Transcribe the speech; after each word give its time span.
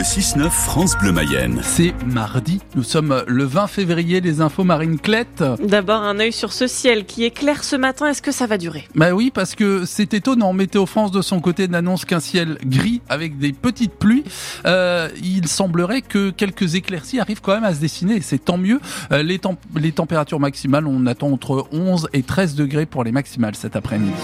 Le 0.00 0.04
6-9 0.04 0.48
France 0.48 0.96
Bleu 0.96 1.12
Mayenne. 1.12 1.60
C'est 1.62 1.92
mardi, 2.06 2.62
nous 2.74 2.82
sommes 2.82 3.22
le 3.26 3.44
20 3.44 3.66
février, 3.66 4.22
les 4.22 4.40
infos 4.40 4.64
marines 4.64 4.98
clètes. 4.98 5.44
D'abord 5.62 6.00
un 6.00 6.18
œil 6.20 6.32
sur 6.32 6.54
ce 6.54 6.66
ciel 6.66 7.04
qui 7.04 7.26
est 7.26 7.30
clair 7.30 7.62
ce 7.62 7.76
matin, 7.76 8.06
est-ce 8.06 8.22
que 8.22 8.32
ça 8.32 8.46
va 8.46 8.56
durer? 8.56 8.88
Bah 8.94 9.12
oui, 9.12 9.30
parce 9.30 9.54
que 9.54 9.84
c'est 9.84 10.14
étonnant, 10.14 10.54
Météo 10.54 10.86
France 10.86 11.10
de 11.10 11.20
son 11.20 11.40
côté 11.40 11.68
n'annonce 11.68 12.06
qu'un 12.06 12.18
ciel 12.18 12.56
gris 12.64 13.02
avec 13.10 13.36
des 13.36 13.52
petites 13.52 13.92
pluies. 13.92 14.24
Euh, 14.64 15.10
il 15.22 15.46
semblerait 15.48 16.00
que 16.00 16.30
quelques 16.30 16.76
éclaircies 16.76 17.20
arrivent 17.20 17.42
quand 17.42 17.52
même 17.52 17.64
à 17.64 17.74
se 17.74 17.80
dessiner, 17.80 18.22
c'est 18.22 18.42
tant 18.42 18.56
mieux. 18.56 18.80
Euh, 19.12 19.22
les, 19.22 19.38
les 19.76 19.92
températures 19.92 20.40
maximales, 20.40 20.86
on 20.86 21.04
attend 21.04 21.30
entre 21.30 21.66
11 21.72 22.08
et 22.14 22.22
13 22.22 22.54
degrés 22.54 22.86
pour 22.86 23.04
les 23.04 23.12
maximales 23.12 23.54
cet 23.54 23.76
après-midi. 23.76 24.14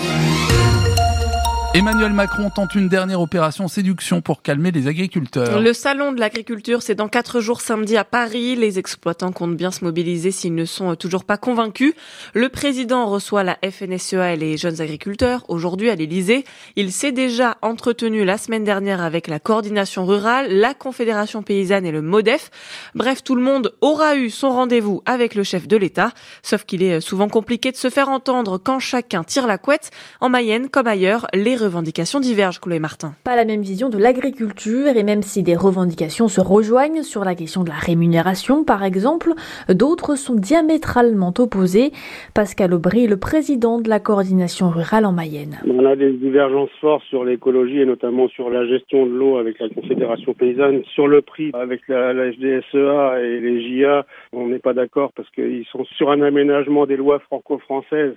Emmanuel 1.76 2.14
Macron 2.14 2.48
tente 2.48 2.74
une 2.74 2.88
dernière 2.88 3.20
opération 3.20 3.68
séduction 3.68 4.22
pour 4.22 4.40
calmer 4.40 4.70
les 4.70 4.86
agriculteurs. 4.86 5.60
Le 5.60 5.74
salon 5.74 6.12
de 6.12 6.20
l'agriculture, 6.20 6.80
c'est 6.80 6.94
dans 6.94 7.08
quatre 7.08 7.40
jours 7.40 7.60
samedi 7.60 7.98
à 7.98 8.04
Paris. 8.04 8.56
Les 8.56 8.78
exploitants 8.78 9.30
comptent 9.30 9.58
bien 9.58 9.70
se 9.70 9.84
mobiliser 9.84 10.30
s'ils 10.30 10.54
ne 10.54 10.64
sont 10.64 10.96
toujours 10.96 11.24
pas 11.24 11.36
convaincus. 11.36 11.92
Le 12.32 12.48
président 12.48 13.04
reçoit 13.04 13.44
la 13.44 13.58
FNSEA 13.62 14.32
et 14.32 14.36
les 14.38 14.56
jeunes 14.56 14.80
agriculteurs 14.80 15.44
aujourd'hui 15.48 15.90
à 15.90 15.96
l'Elysée. 15.96 16.46
Il 16.76 16.92
s'est 16.92 17.12
déjà 17.12 17.58
entretenu 17.60 18.24
la 18.24 18.38
semaine 18.38 18.64
dernière 18.64 19.02
avec 19.02 19.28
la 19.28 19.38
coordination 19.38 20.06
rurale, 20.06 20.50
la 20.50 20.72
Confédération 20.72 21.42
paysanne 21.42 21.84
et 21.84 21.92
le 21.92 22.00
MODEF. 22.00 22.50
Bref, 22.94 23.22
tout 23.22 23.34
le 23.34 23.42
monde 23.42 23.74
aura 23.82 24.16
eu 24.16 24.30
son 24.30 24.48
rendez-vous 24.48 25.02
avec 25.04 25.34
le 25.34 25.42
chef 25.42 25.68
de 25.68 25.76
l'État. 25.76 26.12
Sauf 26.42 26.64
qu'il 26.64 26.82
est 26.82 27.02
souvent 27.02 27.28
compliqué 27.28 27.70
de 27.70 27.76
se 27.76 27.90
faire 27.90 28.08
entendre 28.08 28.56
quand 28.56 28.78
chacun 28.78 29.24
tire 29.24 29.46
la 29.46 29.58
couette. 29.58 29.90
En 30.22 30.30
Mayenne, 30.30 30.70
comme 30.70 30.86
ailleurs, 30.86 31.26
les 31.34 31.65
revendications 31.66 32.20
divergent, 32.20 32.60
Chloé 32.60 32.78
Martin. 32.78 33.12
Pas 33.24 33.36
la 33.36 33.44
même 33.44 33.62
vision 33.62 33.88
de 33.88 33.98
l'agriculture 33.98 34.96
et 34.96 35.02
même 35.02 35.22
si 35.22 35.42
des 35.42 35.56
revendications 35.56 36.28
se 36.28 36.40
rejoignent 36.40 37.02
sur 37.02 37.24
la 37.24 37.34
question 37.34 37.64
de 37.64 37.68
la 37.68 37.74
rémunération 37.74 38.64
par 38.64 38.84
exemple, 38.84 39.32
d'autres 39.68 40.14
sont 40.14 40.36
diamétralement 40.36 41.34
opposées. 41.38 41.90
Pascal 42.34 42.72
Aubry, 42.72 43.08
le 43.08 43.16
président 43.16 43.80
de 43.80 43.88
la 43.88 43.98
coordination 43.98 44.70
rurale 44.70 45.04
en 45.04 45.12
Mayenne. 45.12 45.58
On 45.68 45.84
a 45.84 45.96
des 45.96 46.12
divergences 46.12 46.70
fortes 46.80 47.04
sur 47.10 47.24
l'écologie 47.24 47.80
et 47.80 47.86
notamment 47.86 48.28
sur 48.28 48.48
la 48.48 48.64
gestion 48.66 49.06
de 49.06 49.12
l'eau 49.12 49.38
avec 49.38 49.58
la 49.58 49.68
Confédération 49.68 50.34
paysanne. 50.34 50.82
Sur 50.94 51.08
le 51.08 51.20
prix 51.20 51.50
avec 51.52 51.82
la, 51.88 52.12
la 52.12 52.32
FDSEA 52.32 53.20
et 53.22 53.40
les 53.40 53.80
JA, 53.80 54.06
on 54.32 54.46
n'est 54.46 54.60
pas 54.60 54.72
d'accord 54.72 55.12
parce 55.16 55.28
qu'ils 55.30 55.66
sont 55.72 55.84
sur 55.96 56.10
un 56.10 56.22
aménagement 56.22 56.86
des 56.86 56.96
lois 56.96 57.18
franco-françaises 57.18 58.14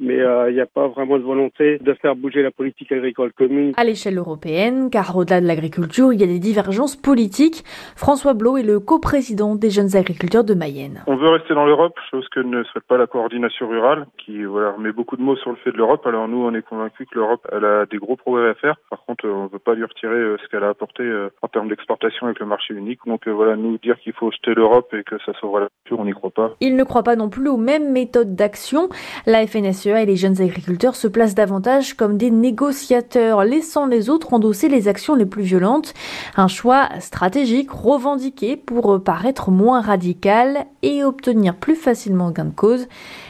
mais 0.00 0.20
euh, 0.20 0.50
il 0.50 0.54
n'y 0.54 0.60
a 0.60 0.66
pas 0.66 0.88
vraiment 0.88 1.18
de 1.18 1.22
volonté 1.22 1.78
de 1.78 1.94
faire 1.94 2.16
bouger 2.16 2.42
la 2.42 2.50
politique 2.50 2.91
agricole 2.92 3.32
commune. 3.32 3.72
À 3.76 3.84
l'échelle 3.84 4.18
européenne, 4.18 4.90
car 4.90 5.16
au-delà 5.16 5.40
de 5.40 5.46
l'agriculture, 5.46 6.12
il 6.12 6.20
y 6.20 6.24
a 6.24 6.26
des 6.26 6.38
divergences 6.38 6.96
politiques. 6.96 7.64
François 7.96 8.34
Blot 8.34 8.58
est 8.58 8.62
le 8.62 8.80
coprésident 8.80 9.54
des 9.54 9.70
jeunes 9.70 9.96
agriculteurs 9.96 10.44
de 10.44 10.54
Mayenne. 10.54 11.02
On 11.06 11.16
veut 11.16 11.28
rester 11.28 11.54
dans 11.54 11.66
l'Europe, 11.66 11.94
chose 12.10 12.26
que 12.28 12.40
ne 12.40 12.62
souhaite 12.64 12.84
pas 12.84 12.96
la 12.96 13.06
coordination 13.06 13.68
rurale, 13.68 14.06
qui 14.24 14.44
voilà, 14.44 14.74
met 14.78 14.92
beaucoup 14.92 15.16
de 15.16 15.22
mots 15.22 15.36
sur 15.36 15.50
le 15.50 15.56
fait 15.56 15.72
de 15.72 15.76
l'Europe. 15.76 16.06
Alors 16.06 16.28
nous, 16.28 16.44
on 16.44 16.54
est 16.54 16.62
convaincus 16.62 17.06
que 17.10 17.18
l'Europe, 17.18 17.46
elle 17.52 17.64
a 17.64 17.86
des 17.86 17.98
gros 17.98 18.16
progrès 18.16 18.50
à 18.50 18.54
faire. 18.54 18.76
Par 18.90 19.04
contre, 19.04 19.28
on 19.28 19.44
ne 19.44 19.48
veut 19.48 19.58
pas 19.58 19.74
lui 19.74 19.84
retirer 19.84 20.14
euh, 20.14 20.36
ce 20.42 20.48
qu'elle 20.48 20.64
a 20.64 20.70
apporté 20.70 21.02
euh, 21.02 21.30
en 21.42 21.48
termes 21.48 21.68
d'exportation 21.68 22.26
avec 22.26 22.38
le 22.38 22.46
marché 22.46 22.74
unique. 22.74 23.00
Donc 23.06 23.26
voilà, 23.28 23.56
nous 23.56 23.78
dire 23.78 23.98
qu'il 24.00 24.12
faut 24.12 24.30
jeter 24.30 24.54
l'Europe 24.54 24.92
et 24.94 25.02
que 25.04 25.16
ça 25.24 25.32
sauvera 25.40 25.60
la 25.60 25.68
culture, 25.68 26.00
on 26.00 26.04
n'y 26.04 26.12
croit 26.12 26.30
pas. 26.30 26.54
Il 26.60 26.76
ne 26.76 26.84
croit 26.84 27.02
pas 27.02 27.16
non 27.16 27.28
plus 27.28 27.48
aux 27.48 27.56
mêmes 27.56 27.92
méthodes 27.92 28.34
d'action. 28.34 28.88
La 29.26 29.46
FNSEA 29.46 30.02
et 30.02 30.06
les 30.06 30.16
jeunes 30.16 30.40
agriculteurs 30.40 30.96
se 30.96 31.08
placent 31.08 31.34
davantage 31.34 31.94
comme 31.94 32.16
des 32.16 32.30
négociateurs, 32.30 32.81
laissant 32.90 33.86
les 33.86 34.10
autres 34.10 34.34
endosser 34.34 34.68
les 34.68 34.88
actions 34.88 35.14
les 35.14 35.26
plus 35.26 35.42
violentes. 35.42 35.94
Un 36.36 36.48
choix 36.48 36.88
stratégique 37.00 37.70
revendiqué 37.70 38.56
pour 38.56 39.02
paraître 39.02 39.50
moins 39.50 39.80
radical 39.80 40.66
et 40.82 41.04
obtenir 41.04 41.54
plus 41.54 41.76
facilement 41.76 42.30
gain 42.30 42.46
de 42.46 42.50
cause. 42.50 42.86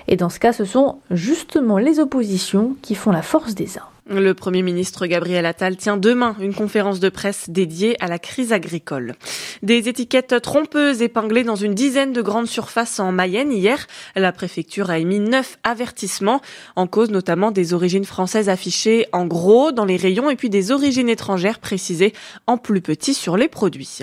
Et 0.08 0.16
dans 0.16 0.28
ce 0.28 0.38
cas, 0.38 0.52
ce 0.52 0.64
sont 0.64 0.98
justement 1.10 1.78
les 1.78 2.00
oppositions 2.00 2.76
qui 2.82 2.94
font 2.94 3.12
la 3.12 3.22
force 3.22 3.54
des 3.54 3.78
uns. 3.78 3.91
Le 4.10 4.34
Premier 4.34 4.62
ministre 4.62 5.06
Gabriel 5.06 5.46
Attal 5.46 5.76
tient 5.76 5.96
demain 5.96 6.34
une 6.40 6.54
conférence 6.54 6.98
de 6.98 7.08
presse 7.08 7.48
dédiée 7.48 7.96
à 8.02 8.08
la 8.08 8.18
crise 8.18 8.52
agricole. 8.52 9.14
Des 9.62 9.88
étiquettes 9.88 10.42
trompeuses 10.42 11.02
épinglées 11.02 11.44
dans 11.44 11.54
une 11.54 11.74
dizaine 11.74 12.12
de 12.12 12.20
grandes 12.20 12.48
surfaces 12.48 12.98
en 12.98 13.12
Mayenne 13.12 13.52
hier. 13.52 13.86
La 14.16 14.32
préfecture 14.32 14.90
a 14.90 14.98
émis 14.98 15.20
neuf 15.20 15.56
avertissements 15.62 16.40
en 16.74 16.88
cause 16.88 17.10
notamment 17.10 17.52
des 17.52 17.74
origines 17.74 18.04
françaises 18.04 18.48
affichées 18.48 19.06
en 19.12 19.24
gros 19.24 19.70
dans 19.70 19.84
les 19.84 19.96
rayons 19.96 20.30
et 20.30 20.36
puis 20.36 20.50
des 20.50 20.72
origines 20.72 21.08
étrangères 21.08 21.60
précisées 21.60 22.12
en 22.48 22.56
plus 22.56 22.80
petit 22.80 23.14
sur 23.14 23.36
les 23.36 23.48
produits. 23.48 24.00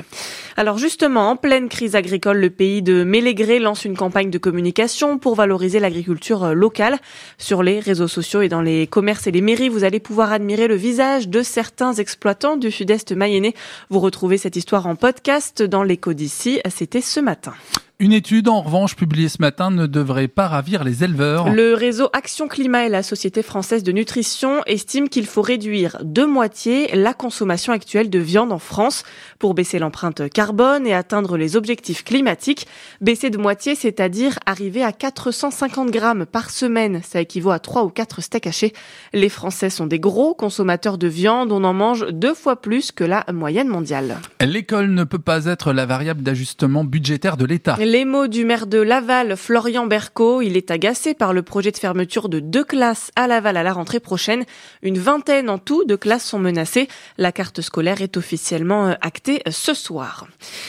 Alors 0.56 0.78
justement, 0.78 1.30
en 1.30 1.36
pleine 1.36 1.68
crise 1.68 1.98
agricole, 1.98 2.38
le 2.38 2.50
pays 2.50 2.82
de 2.82 3.04
Mélégré 3.04 3.60
lance 3.60 3.84
une 3.84 3.98
campagne 3.98 4.30
de 4.30 4.38
communication 4.38 5.18
pour 5.18 5.36
valoriser 5.36 5.82
l'agriculture 5.82 6.56
locale. 6.56 7.00
Sur 7.38 7.64
les 7.64 7.82
réseaux 7.82 8.08
sociaux 8.08 8.42
et 8.42 8.48
dans 8.48 8.62
les 8.62 8.88
commerces 8.88 9.28
et 9.28 9.32
les 9.32 9.42
mairies, 9.42 9.68
vous 9.68 9.84
allez 9.90 10.00
pouvoir 10.00 10.32
admirer 10.32 10.68
le 10.68 10.76
visage 10.76 11.30
de 11.30 11.42
certains 11.42 11.94
exploitants 11.94 12.58
du 12.58 12.70
sud-est 12.70 13.12
mayennais. 13.12 13.56
Vous 13.90 14.00
retrouvez 14.00 14.38
cette 14.38 14.56
histoire 14.56 14.86
en 14.86 14.96
podcast 14.96 15.64
dans 15.64 15.82
l'écho 15.82 16.14
d'ici. 16.14 16.62
C'était 16.70 17.02
ce 17.02 17.20
matin. 17.20 17.54
Une 18.02 18.14
étude, 18.14 18.48
en 18.48 18.62
revanche, 18.62 18.96
publiée 18.96 19.28
ce 19.28 19.42
matin, 19.42 19.72
ne 19.72 19.86
devrait 19.86 20.30
pas 20.30 20.48
ravir 20.48 20.86
les 20.86 21.04
éleveurs. 21.04 21.50
Le 21.50 21.74
réseau 21.74 22.08
Action 22.14 22.48
Climat 22.48 22.86
et 22.86 22.90
la 22.90 23.04
Société 23.04 23.44
française 23.44 23.84
de 23.84 23.92
nutrition 23.92 24.62
estiment 24.68 25.08
qu'il 25.08 25.26
faut 25.26 25.42
réduire 25.42 25.98
de 26.02 26.24
moitié 26.24 26.96
la 26.96 27.14
consommation 27.14 27.74
actuelle 27.74 28.10
de 28.10 28.20
viande 28.20 28.54
en 28.54 28.58
France 28.58 29.04
pour 29.38 29.54
baisser 29.54 29.80
l'empreinte 29.80 30.30
carbone 30.30 30.88
et 30.88 30.94
atteindre 30.94 31.36
les 31.36 31.58
objectifs 31.58 32.06
climatiques. 32.06 32.68
Baisser 33.02 33.32
de 33.32 33.38
moitié, 33.38 33.76
c'est-à-dire 33.76 34.40
arriver 34.46 34.82
à 34.82 34.94
450 34.94 35.92
grammes 35.92 36.26
par 36.26 36.52
semaine. 36.52 37.02
Ça 37.04 37.20
équivaut 37.20 37.52
à 37.52 37.60
3 37.60 37.84
ou 37.84 37.90
4 37.90 38.22
steaks 38.22 38.48
hachés. 38.48 38.72
Les 39.12 39.28
Français 39.28 39.70
sont 39.70 39.88
des 39.88 40.00
gros 40.00 40.34
consommateurs 40.34 40.98
de 40.98 41.08
viande. 41.10 41.52
On 41.52 41.66
en 41.66 41.74
mange 41.74 42.08
deux 42.14 42.34
fois 42.34 42.62
plus 42.62 42.94
que 42.94 43.04
la 43.04 43.26
moyenne 43.34 43.68
mondiale. 43.68 44.20
L'école 44.40 44.92
ne 44.92 45.04
peut 45.04 45.20
pas 45.20 45.48
être 45.48 45.74
la 45.74 45.86
variable 45.86 46.24
d'ajustement 46.24 46.86
budgétaire 46.86 47.36
de 47.36 47.44
l'État. 47.44 47.76
Les 47.92 48.06
mots 48.06 48.28
du 48.28 48.46
maire 48.46 48.68
de 48.68 48.78
Laval, 48.78 49.36
Florian 49.36 49.88
Berco. 49.88 50.44
Il 50.44 50.58
est 50.58 50.70
agacé 50.70 51.16
par 51.16 51.34
le 51.34 51.42
projet 51.42 51.72
de 51.72 51.78
fermeture 51.78 52.30
de 52.30 52.40
deux 52.40 52.64
classes 52.64 53.10
à 53.16 53.26
Laval 53.26 53.58
à 53.58 53.64
la 53.64 53.74
rentrée 53.74 54.00
prochaine. 54.00 54.46
Une 54.84 55.00
vingtaine 55.00 55.50
en 55.50 55.58
tout 55.58 55.86
de 55.86 55.96
classes 55.96 56.24
sont 56.24 56.38
menacées. 56.38 56.88
La 57.18 57.32
carte 57.32 57.62
scolaire 57.62 58.04
est 58.04 58.16
officiellement 58.16 58.90
euh, 58.90 58.94
actée 59.02 59.42
euh, 59.48 59.52
ce 59.52 59.74
soir. 59.74 60.28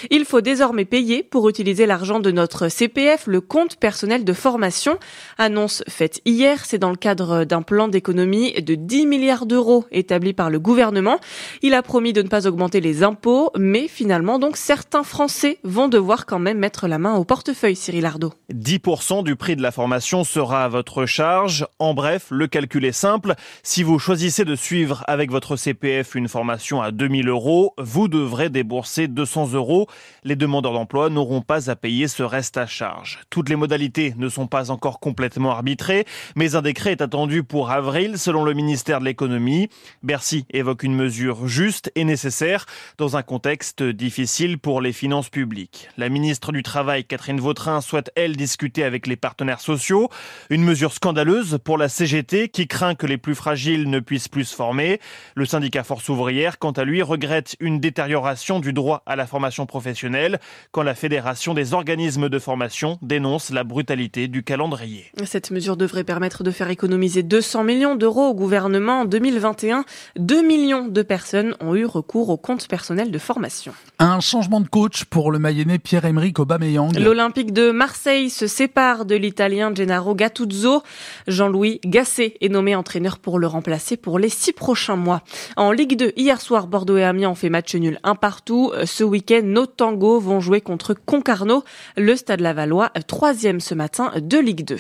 Il 0.09 0.25
faut 0.25 0.41
désormais 0.41 0.87
payer 0.87 1.23
pour 1.23 1.47
utiliser 1.51 1.85
l'argent 1.85 2.21
de 2.21 2.31
notre 2.31 2.69
CPF, 2.69 3.27
le 3.27 3.43
compte 3.43 3.77
personnel 3.77 4.25
de 4.25 4.33
formation. 4.33 4.99
Annonce 5.37 5.85
faite 5.91 6.23
hier, 6.25 6.65
c'est 6.65 6.79
dans 6.79 6.89
le 6.89 6.97
cadre 6.97 7.45
d'un 7.45 7.61
plan 7.61 7.89
d'économie 7.89 8.55
de 8.55 8.75
10 8.75 9.05
milliards 9.05 9.45
d'euros 9.45 9.85
établi 9.93 10.33
par 10.33 10.49
le 10.49 10.59
gouvernement. 10.59 11.21
Il 11.61 11.75
a 11.75 11.83
promis 11.83 12.15
de 12.15 12.23
ne 12.23 12.29
pas 12.29 12.47
augmenter 12.47 12.81
les 12.81 13.03
impôts, 13.03 13.51
mais 13.59 13.89
finalement 13.89 14.39
donc 14.39 14.57
certains 14.57 15.03
Français 15.03 15.59
vont 15.65 15.89
devoir 15.89 16.25
quand 16.25 16.39
même 16.39 16.57
mettre 16.57 16.89
la 16.89 16.97
main 16.97 17.10
au 17.17 17.25
portefeuille, 17.25 17.77
Cyril 17.77 18.07
Ardo. 18.07 18.33
10% 18.53 19.25
du 19.25 19.37
prix 19.37 19.57
de 19.57 19.63
la 19.63 19.71
formation 19.71 20.25
sera 20.25 20.65
à 20.65 20.69
votre 20.69 21.07
charge. 21.07 21.67
En 21.79 21.95
bref, 21.95 22.27
le 22.31 22.47
calcul 22.47 22.85
est 22.85 22.93
simple. 22.93 23.35
Si 23.63 23.83
vous 23.83 23.99
choisissez 23.99 24.45
de 24.45 24.55
suivre 24.55 25.05
avec 25.07 25.31
votre 25.31 25.57
CPF 25.57 26.15
une 26.15 26.29
formation 26.29 26.83
à 26.83 26.91
2000 26.91 27.29
euros, 27.29 27.75
vous 27.79 28.09
devrez 28.09 28.51
débourser 28.51 29.09
200 29.09 29.53
euros. 29.53 29.87
Les 30.25 30.37
demandeurs 30.37 30.73
d'emploi 30.73 31.11
n'auront 31.11 31.43
pas 31.43 31.71
à 31.71 31.77
payer 31.77 32.09
ce 32.09 32.23
reste 32.23 32.57
à 32.57 32.67
charge. 32.67 33.21
Toutes 33.31 33.49
les 33.49 33.57
modalités 33.57 34.15
ne 34.17 34.29
sont 34.29 34.47
pas 34.47 34.71
encore 34.71 35.01
complètement 35.01 35.51
arbitrées, 35.51 36.07
mais 36.37 36.55
un 36.55 36.63
décret 36.63 36.93
est 36.93 37.03
attendu 37.03 37.43
pour 37.43 37.71
avril 37.71 38.19
selon 38.19 38.45
le 38.45 38.55
ministère 38.55 39.01
de 39.01 39.05
l'économie. 39.05 39.69
Bercy 40.03 40.45
évoque 40.51 40.83
une 40.83 40.95
mesure 40.95 41.47
juste 41.47 41.91
et 41.95 42.05
nécessaire 42.05 42.67
dans 42.99 43.17
un 43.17 43.23
contexte 43.23 43.83
difficile 43.83 44.59
pour 44.59 44.81
les 44.81 44.93
finances 44.93 45.29
publiques. 45.29 45.89
La 45.97 46.09
ministre 46.09 46.53
du 46.53 46.63
Travail 46.63 47.00
Catherine 47.05 47.41
Vautrin 47.41 47.81
souhaite, 47.81 48.11
elle, 48.17 48.37
discuter 48.37 48.85
avec 48.85 49.07
les 49.07 49.17
partenaires 49.17 49.61
sociaux. 49.61 50.09
Une 50.51 50.65
mesure 50.65 50.93
scandaleuse 50.93 51.59
pour 51.63 51.79
la 51.79 51.89
CGT 51.89 52.49
qui 52.49 52.67
craint 52.67 52.95
que 52.95 53.07
les 53.07 53.19
plus 53.19 53.35
fragiles 53.35 53.89
ne 53.89 54.01
puissent 54.01 54.29
plus 54.29 54.45
se 54.45 54.55
former. 54.55 55.01
Le 55.35 55.45
syndicat 55.45 55.85
Force 55.85 56.09
ouvrière, 56.09 56.59
quant 56.59 56.73
à 56.73 56.85
lui, 56.85 57.03
regrette 57.03 57.57
une 57.61 57.81
détérioration 57.81 58.61
du 58.61 58.73
droit 58.73 59.03
à 59.07 59.17
la 59.17 59.27
formation 59.27 59.67
professionnelle 59.67 60.41
quand 60.73 60.83
la 60.83 60.95
Fédération 60.95 61.55
des 61.55 61.75
organismes 61.75 62.29
de 62.29 62.39
formation 62.39 62.99
dénonce 63.03 63.51
la 63.51 63.65
brutalité 63.65 64.29
du 64.29 64.43
calendrier. 64.43 65.13
Cette 65.25 65.51
mesure 65.51 65.77
devrait 65.77 66.05
permettre 66.05 66.45
de 66.45 66.51
faire 66.51 66.71
économiser 66.71 67.23
200 67.23 67.65
millions 67.65 67.97
d'euros 67.97 68.29
au 68.29 68.35
gouvernement 68.35 69.01
en 69.01 69.05
2021. 69.05 69.85
2 70.17 70.43
millions 70.47 70.87
de 70.87 71.03
personnes 71.03 71.55
ont 71.61 71.75
eu 71.75 71.85
recours 71.85 72.31
au 72.31 72.37
compte 72.37 72.69
personnel 72.69 73.11
de 73.11 73.19
formation. 73.19 73.73
Un 73.99 74.21
changement 74.21 74.61
de 74.61 74.69
coach 74.69 75.05
pour 75.05 75.31
le 75.31 75.39
Mayennais 75.39 75.79
Pierre-Emerick 75.79 76.39
Aubameyang 76.39 76.90
L'Olympique 76.99 77.53
de 77.53 77.71
Marseille 77.71 78.31
se 78.31 78.47
sépare 78.47 79.05
de 79.05 79.15
l'Italien 79.15 79.75
Gennaro 79.75 80.15
Gattuso. 80.15 80.83
Jean-Louis 81.27 81.81
Gasset 81.85 82.37
est 82.41 82.49
nommé 82.49 82.75
entraîneur 82.75 83.19
pour 83.19 83.39
le 83.39 83.47
remplacer 83.47 83.97
pour 83.97 84.19
les 84.19 84.29
six 84.29 84.53
prochains 84.53 84.97
mois. 84.97 85.23
En 85.57 85.73
Ligue 85.73 85.97
2, 85.97 86.13
hier 86.17 86.41
soir, 86.41 86.67
Bordeaux 86.67 86.97
et 86.97 87.05
Amiens 87.05 87.31
ont 87.31 87.35
fait 87.35 87.51
match 87.51 87.75
nul 87.75 87.99
un 88.03 88.15
partout. 88.15 88.73
Ce 88.85 89.05
week-end, 89.05 89.43
nos 89.45 89.67
tangos 89.67 90.21
vont 90.21 90.41
jouer 90.41 90.61
contre 90.61 90.95
Concarneau, 90.95 91.65
le 91.97 92.17
Stade 92.17 92.41
Lavallois, 92.41 92.91
troisième 93.07 93.61
ce 93.61 93.75
matin 93.75 94.13
de 94.17 94.39
Ligue 94.39 94.65
2. 94.65 94.77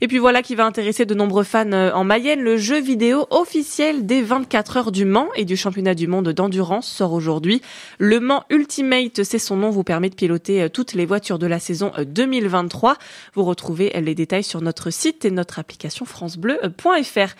Et 0.00 0.08
puis 0.08 0.18
voilà 0.18 0.42
qui 0.42 0.54
va 0.54 0.66
intéresser 0.66 1.06
de 1.06 1.14
nombreux 1.14 1.44
fans 1.44 1.72
en 1.72 2.04
Mayenne. 2.04 2.40
Le 2.40 2.56
jeu 2.56 2.80
vidéo 2.80 3.26
officiel 3.30 4.06
des 4.06 4.22
24 4.22 4.76
heures 4.76 4.92
du 4.92 5.04
Mans 5.04 5.28
et 5.36 5.44
du 5.44 5.56
championnat 5.56 5.94
du 5.94 6.06
monde 6.06 6.28
d'endurance 6.30 6.86
sort 6.86 7.12
aujourd'hui. 7.12 7.62
Le 7.98 8.20
Mans 8.20 8.44
Ultimate, 8.50 9.22
c'est 9.22 9.38
son 9.38 9.56
nom, 9.56 9.70
vous 9.70 9.84
permet 9.84 10.10
de 10.10 10.14
piloter 10.14 10.68
toutes 10.70 10.92
les 10.92 11.06
voitures 11.06 11.38
de 11.38 11.46
la 11.46 11.58
saison 11.58 11.92
2023. 12.04 12.96
Vous 13.34 13.44
retrouvez 13.44 13.90
les 14.00 14.14
détails 14.14 14.44
sur 14.44 14.60
notre 14.60 14.90
site 14.90 15.24
et 15.24 15.30
notre 15.30 15.58
application 15.58 16.04
francebleu.fr. 16.04 17.34